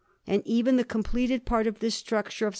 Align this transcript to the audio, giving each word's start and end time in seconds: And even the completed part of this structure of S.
And 0.25 0.41
even 0.47 0.77
the 0.77 0.83
completed 0.83 1.45
part 1.45 1.67
of 1.67 1.77
this 1.77 1.93
structure 1.93 2.47
of 2.47 2.49
S. 2.49 2.49